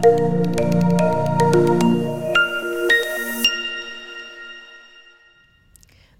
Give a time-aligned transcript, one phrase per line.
[0.00, 0.60] Thank
[1.82, 1.87] you.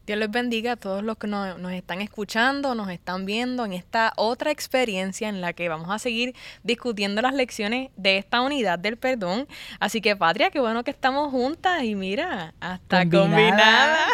[0.09, 4.15] Dios les bendiga a todos los que nos, están escuchando, nos están viendo en esta
[4.17, 8.97] otra experiencia en la que vamos a seguir discutiendo las lecciones de esta unidad del
[8.97, 9.47] perdón.
[9.81, 14.09] Así que, Patria, qué bueno que estamos juntas y mira, hasta combinadas.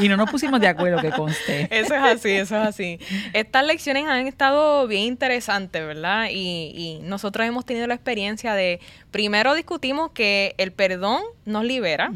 [0.00, 1.66] Y no nos pusimos de acuerdo, que conste.
[1.70, 2.98] Eso es así, eso es así.
[3.32, 6.28] Estas lecciones han estado bien interesantes, ¿verdad?
[6.30, 8.80] Y, nosotros hemos tenido la experiencia de,
[9.10, 12.12] primero discutimos que el perdón nos libera,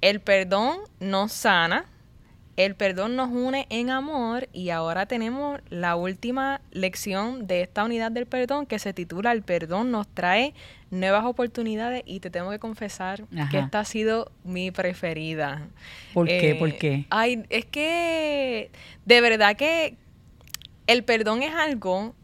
[0.00, 1.86] el perdón nos sana,
[2.56, 8.10] el perdón nos une en amor y ahora tenemos la última lección de esta unidad
[8.10, 10.54] del perdón que se titula El perdón nos trae
[10.90, 15.68] nuevas oportunidades y te tengo que confesar que esta ha sido mi preferida.
[16.12, 16.56] ¿Por qué?
[16.58, 17.06] ¿Por eh, qué?
[17.10, 18.70] Ay, es que
[19.04, 19.96] de verdad que
[20.86, 22.14] el perdón es algo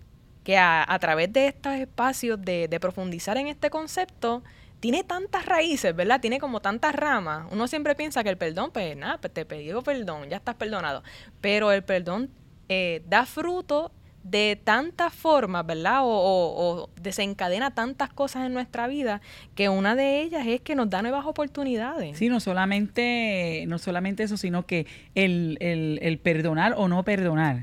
[0.43, 4.45] que a, través de estos espacios de, de profundizar en este concepto,
[4.87, 6.21] tiene tantas raíces, ¿verdad?
[6.21, 7.49] Tiene como tantas ramas.
[7.51, 11.03] Uno siempre piensa que el perdón, pues nada, pues te pido perdón, ya estás perdonado.
[11.41, 12.31] Pero el perdón
[12.69, 13.91] eh, da fruto
[14.23, 16.03] de tantas formas, ¿verdad?
[16.05, 19.21] O, desencadena tantas cosas en nuestra vida
[19.57, 22.17] que una de ellas es que nos da nuevas oportunidades.
[22.17, 27.61] Sí, no solamente, no solamente eso, sino que el, el, perdonar o no perdonar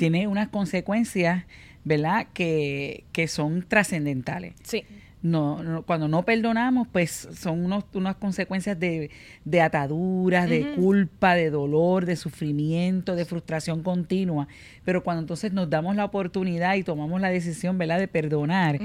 [0.00, 1.44] tiene unas consecuencias,
[1.84, 2.26] ¿verdad?
[2.34, 4.54] Que, que son trascendentales.
[4.64, 4.84] Sí
[5.24, 9.10] no, cuando no perdonamos, pues son unos, unas consecuencias de,
[9.46, 14.48] de ataduras, de culpa, de dolor, de sufrimiento, de frustración continua.
[14.84, 18.78] Pero cuando entonces nos damos la oportunidad y tomamos la decisión, ¿verdad?, de perdonar,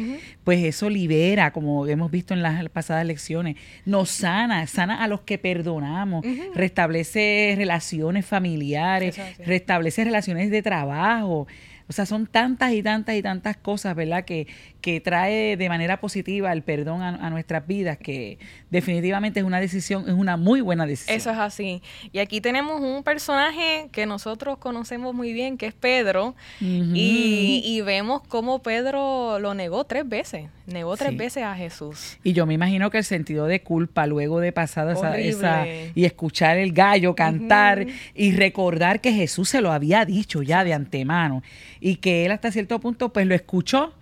[0.45, 5.21] pues eso libera, como hemos visto en las pasadas lecciones, nos sana, sana a los
[5.21, 11.47] que perdonamos, restablece relaciones familiares, restablece relaciones de trabajo.
[11.89, 14.23] O sea, son tantas y tantas y tantas cosas, ¿verdad?
[14.23, 14.45] Que,
[14.79, 18.37] que trae de manera positiva el perdón a, nuestras vidas, que
[18.69, 21.17] definitivamente es una decisión, es una muy buena decisión.
[21.17, 21.81] Eso es así.
[22.13, 28.21] Y aquí tenemos un personaje que nosotros conocemos muy bien, que es Pedro, y, vemos
[28.27, 32.19] cómo Pedro lo negó tres veces, negó tres veces a Jesús.
[32.23, 36.57] Y yo me imagino que el sentido de culpa luego de pasar esa, y escuchar
[36.57, 41.41] el gallo cantar y recordar que Jesús se lo había dicho ya de antemano
[41.79, 43.93] y que él hasta cierto punto pues lo escuchó.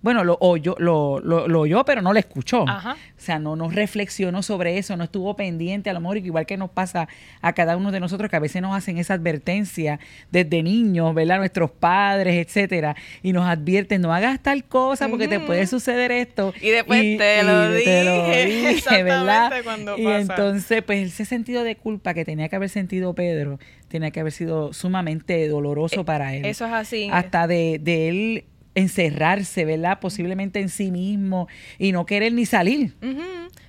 [0.00, 2.62] Bueno, lo oyó, lo, lo, oyó, pero no lo escuchó.
[2.62, 6.56] O sea, no, no reflexionó sobre eso, no estuvo pendiente, a lo mejor igual que
[6.56, 7.08] nos pasa
[7.40, 9.98] a cada uno de nosotros, que a veces nos hacen esa advertencia
[10.30, 11.38] desde niños, ¿verdad?
[11.38, 16.54] Nuestros padres, etcétera, y nos advierten, no hagas tal cosa porque te puede suceder esto.
[16.60, 19.52] Y después te, lo dije, ¿verdad?
[19.96, 23.58] y entonces, pues ese sentido de culpa que tenía que haber sentido Pedro,
[23.88, 26.44] tenía que haber sido sumamente doloroso eh, para él.
[26.44, 27.08] Eso es así.
[27.12, 28.44] Hasta de, de él
[28.78, 30.00] encerrarse, ¿verdad?
[30.00, 32.94] Posiblemente en sí mismo y no querer ni salir.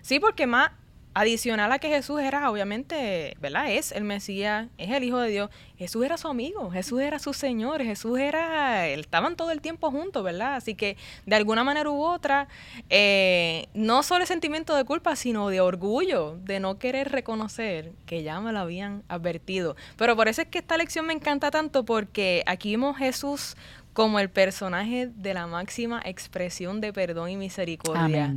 [0.01, 0.71] Sí, porque más
[1.13, 3.71] adicional a que Jesús era, obviamente, ¿verdad?
[3.71, 5.49] Es el Mesías, es el Hijo de Dios.
[5.77, 10.23] Jesús era su amigo, Jesús era su Señor, Jesús era, estaban todo el tiempo juntos,
[10.23, 10.55] ¿verdad?
[10.55, 12.47] Así que de alguna manera u otra,
[12.89, 18.23] eh, no solo el sentimiento de culpa, sino de orgullo, de no querer reconocer que
[18.23, 19.75] ya me lo habían advertido.
[19.97, 23.55] Pero por eso es que esta lección me encanta tanto, porque aquí vemos Jesús
[23.99, 28.33] como el personaje de la máxima expresión de perdón y misericordia.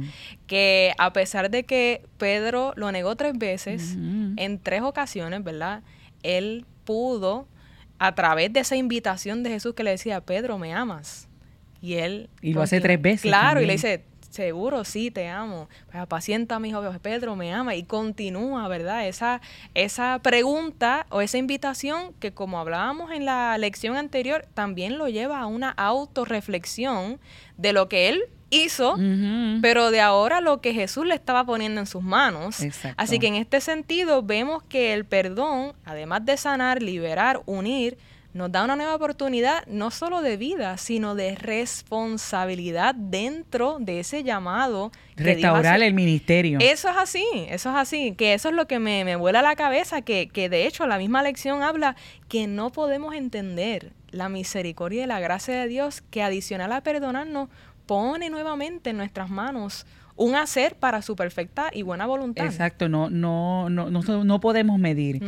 [0.48, 5.84] Que a pesar de que Pedro lo negó tres veces, en tres ocasiones, ¿verdad?
[6.24, 7.46] Él pudo,
[8.00, 11.28] a través de esa invitación de Jesús que le decía, Pedro, ¿me amas?
[11.80, 12.28] Y él...
[12.40, 13.22] Y lo hace tres veces.
[13.22, 14.02] Claro, y le dice,
[14.32, 15.68] seguro, sí, te amo.
[15.86, 17.74] Pues apacienta a mi hijo, Pedro me ama.
[17.74, 19.06] Y continúa, ¿verdad?
[19.06, 19.40] Esa,
[19.74, 25.40] esa pregunta o esa invitación que como hablábamos en la lección anterior, también lo lleva
[25.40, 27.20] a una autorreflexión
[27.56, 28.96] de lo que él hizo,
[29.62, 32.58] pero de ahora lo que Jesús le estaba poniendo en sus manos.
[32.96, 37.96] Así que en este sentido vemos que el perdón, además de sanar, liberar, unir,
[38.34, 44.22] nos da una nueva oportunidad no solo de vida, sino de responsabilidad dentro de ese
[44.22, 44.90] llamado.
[45.16, 46.58] Restaurar el ministerio.
[46.60, 49.42] Eso es así, eso es así, que eso es lo que me, me vuela a
[49.42, 51.96] la cabeza, que, que de hecho la misma lección habla
[52.28, 57.48] que no podemos entender la misericordia y la gracia de Dios que adicional a perdonarnos
[57.86, 59.86] pone nuevamente en nuestras manos
[60.16, 62.46] un hacer para su perfecta y buena voluntad.
[62.46, 65.22] Exacto, no, no, no, no, no podemos medir.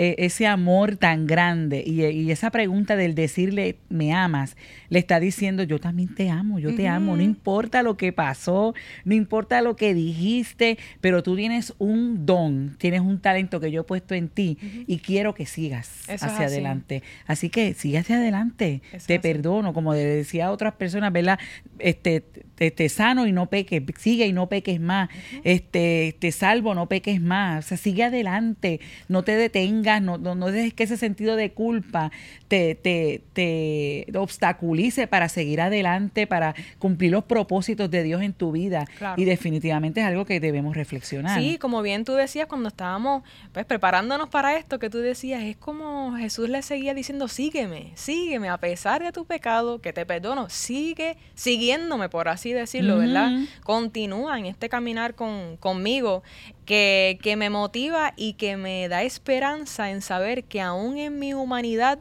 [0.00, 4.56] E, ese amor tan grande y, esa pregunta del decirle me amas,
[4.90, 8.74] le está diciendo yo también te amo, yo te amo, no importa lo que pasó,
[9.04, 13.80] no importa lo que dijiste, pero tú tienes un don, tienes un talento que yo
[13.80, 14.56] he puesto en ti
[14.86, 17.02] y quiero que sigas hacia adelante.
[17.26, 21.40] Así que sigue hacia adelante, te perdono, como decía a otras personas, ¿verdad?
[21.80, 22.22] Este,
[22.58, 25.08] te, sano y no peque, sigue y no peques más,
[25.44, 30.34] este, te salvo, no peques más, o sea, sigue adelante, no te detengas, no, no,
[30.34, 32.10] no dejes que ese sentido de culpa
[32.48, 38.52] te, te, te obstaculice para seguir adelante, para cumplir los propósitos de Dios en tu
[38.52, 38.86] vida.
[39.16, 41.40] Y definitivamente es algo que debemos reflexionar.
[41.40, 45.56] Sí, como bien tú decías cuando estábamos pues preparándonos para esto, que tú decías, es
[45.56, 50.48] como Jesús le seguía diciendo, sígueme, sígueme, a pesar de tu pecado, que te perdono,
[50.48, 53.32] sigue siguiéndome, por así decirlo, ¿verdad?
[53.62, 56.22] Continúa en este caminar con, conmigo,
[56.68, 61.32] que, que me motiva y que me da esperanza en saber que aún en mi
[61.32, 61.98] humanidad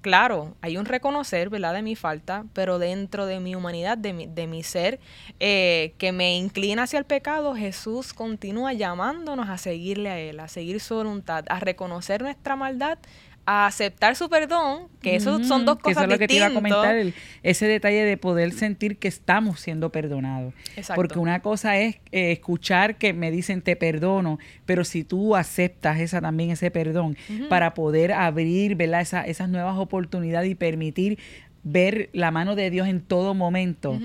[0.00, 4.26] claro, hay un reconocer, ¿verdad?, de mi falta, pero dentro de mi humanidad, de mi,
[4.26, 4.98] de mi ser,
[5.40, 10.48] eh, que me inclina hacia el pecado, Jesús continúa llamándonos a seguirle a Él, a
[10.48, 12.98] seguir su voluntad, a reconocer nuestra maldad
[13.46, 16.34] a aceptar su perdón, que eso son dos cosas que eso es lo que te
[16.34, 16.96] iba a comentar,
[17.42, 20.54] ese detalle de poder sentir que estamos siendo perdonados.
[20.94, 26.00] Porque una cosa es eh, escuchar que me dicen te perdono, pero si tú aceptas
[26.00, 27.16] esa también ese perdón
[27.48, 29.00] para poder abrir, ¿verdad?
[29.00, 31.18] Esa, esas nuevas oportunidades y permitir
[31.62, 33.98] ver la mano de Dios en todo momento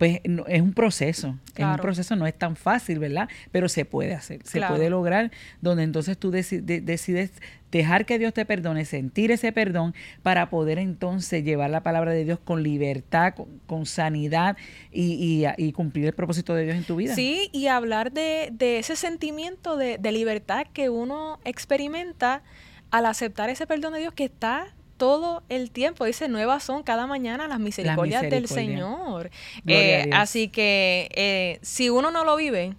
[0.00, 3.28] pues es un proceso, es un proceso, no es tan fácil, ¿verdad?
[3.52, 5.30] Pero se puede hacer, se puede lograr,
[5.60, 7.32] donde entonces tú decides
[7.70, 12.24] dejar que Dios te perdone, sentir ese perdón para poder entonces llevar la palabra de
[12.24, 13.34] Dios con libertad,
[13.66, 14.56] con, sanidad
[14.90, 17.14] y, y, cumplir el propósito de Dios en tu vida.
[17.14, 22.42] Sí, y hablar de, de ese sentimiento de, de libertad que uno experimenta
[22.90, 26.04] al aceptar ese perdón de Dios que está todo el tiempo.
[26.04, 29.30] Dice, nuevas son cada mañana las misericordias del Señor.
[29.66, 32.74] Eh, así que eh, si uno no lo vive,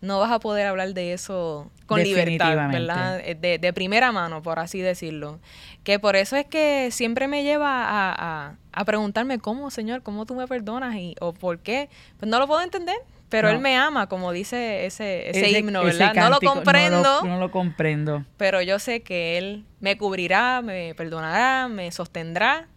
[0.00, 3.20] no vas a poder hablar de eso con libertad, ¿verdad?
[3.20, 5.38] Eh, de, primera mano, por así decirlo.
[5.84, 10.02] Que por eso es que siempre me lleva a, a, preguntarme, ¿cómo, Señor?
[10.02, 10.96] ¿Cómo tú me perdonas?
[10.96, 11.88] Y, ¿O por qué?
[12.18, 12.96] Pues no lo puedo entender.
[13.28, 16.14] Pero él me ama, como dice ese, ese, himno, ¿verdad?
[16.14, 17.24] no lo comprendo.
[17.24, 18.24] No lo, comprendo.
[18.36, 22.68] Pero yo sé que él me cubrirá, me perdonará, me sostendrá.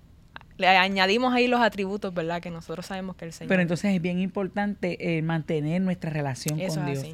[0.57, 2.42] Le añadimos ahí los atributos, ¿verdad?
[2.42, 3.50] Que nosotros sabemos que el Señor.
[3.50, 7.06] Pero entonces es bien importante eh, mantener nuestra relación con Dios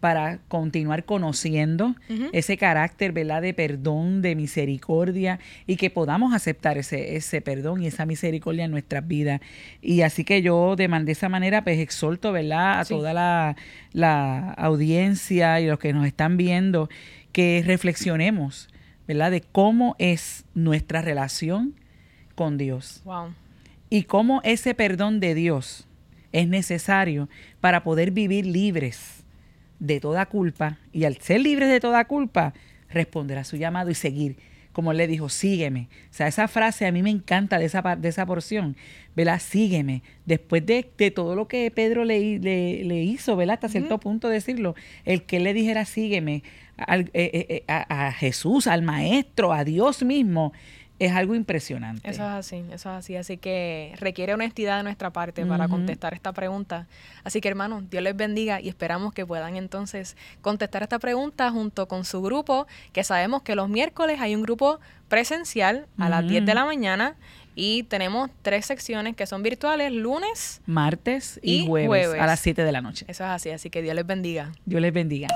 [0.00, 1.96] para continuar conociendo
[2.32, 3.42] ese carácter, ¿verdad?
[3.42, 8.70] De perdón, de misericordia y que podamos aceptar ese, ese perdón y esa misericordia en
[8.70, 9.40] nuestras vidas.
[9.82, 12.80] Y así que yo de, de esa manera, pues exhorto, ¿verdad?
[12.80, 13.56] A toda la,
[13.92, 16.88] la audiencia y los que nos están viendo
[17.32, 18.68] que reflexionemos,
[19.08, 19.32] ¿verdad?
[19.32, 21.74] De cómo es nuestra relación
[22.36, 23.02] con Dios.
[23.04, 23.34] Wow.
[23.90, 25.88] Y cómo ese perdón de Dios
[26.30, 27.28] es necesario
[27.60, 29.24] para poder vivir libres
[29.78, 32.54] de toda culpa y al ser libres de toda culpa,
[32.90, 34.36] responder a su llamado y seguir.
[34.72, 35.88] Como él le dijo, sígueme.
[36.10, 38.76] O sea, esa frase a mí me encanta de esa, de esa porción.
[39.16, 39.40] ¿Verdad?
[39.40, 40.02] Sígueme.
[40.24, 43.54] Después de, todo lo que Pedro le, le, hizo, ¿verdad?
[43.54, 46.44] Hasta cierto punto decirlo, el que le dijera sígueme
[46.86, 50.52] eh, eh, eh, a Jesús, al Maestro, a Dios mismo,
[50.98, 52.08] es algo impresionante.
[52.08, 53.16] Eso es así, eso es así.
[53.16, 56.86] Así que requiere honestidad de nuestra parte para contestar esta pregunta.
[57.24, 61.86] Así que hermanos, Dios les bendiga y esperamos que puedan entonces contestar esta pregunta junto
[61.86, 66.44] con su grupo, que sabemos que los miércoles hay un grupo presencial a las 10
[66.44, 67.16] de la mañana
[67.54, 72.72] y tenemos tres secciones que son virtuales, lunes, martes y, jueves, a las 7 de
[72.72, 73.04] la noche.
[73.08, 74.52] Eso es así, así que Dios les bendiga.
[74.64, 75.28] Dios les bendiga.